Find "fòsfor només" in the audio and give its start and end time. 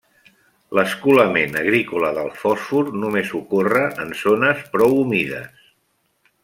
2.39-3.37